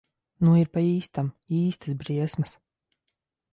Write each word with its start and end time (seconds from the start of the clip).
Nu 0.45 0.53
ir 0.59 0.71
pa 0.77 0.81
īstam. 0.85 1.29
Īstas 1.59 1.99
briesmas. 2.01 2.57